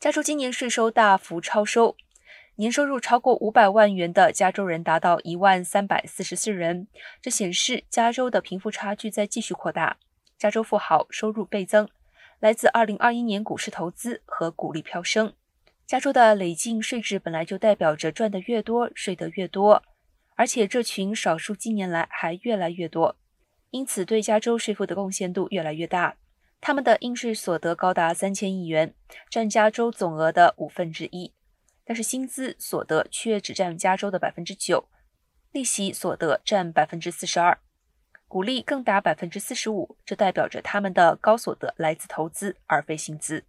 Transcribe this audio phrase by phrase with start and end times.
[0.00, 1.94] 加州今年税收大幅超收，
[2.54, 6.88] 年收入超过五百万元的加州人达到一万三百四十四人，
[7.20, 9.98] 这显示加州的贫富差距在继续扩大。
[10.38, 11.86] 加州富豪收入倍增，
[12.38, 15.34] 来自二零二一年股市投资和股利飙升。
[15.86, 19.82] 加州的累进税制本来就代表着赚得越多，税得越多，
[20.34, 23.16] 而且这群少数近年来还越来越多，
[23.68, 26.16] 因此对加州税负的贡献度越来越大。
[26.60, 28.94] 他们的应税所得高达三千亿元，
[29.30, 31.32] 占加州总额的五分之一，
[31.84, 34.88] 但是薪资所得却只占加州的百分之九，
[35.52, 37.58] 利息所得占百分之四十二，
[38.28, 39.96] 股利更达百分之四十五。
[40.04, 43.44] 这代表着他们的高所得来自投资而非薪资。